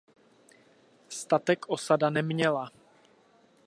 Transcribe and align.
Statek 1.09 1.67
osada 1.69 2.09
neměla. 2.09 2.71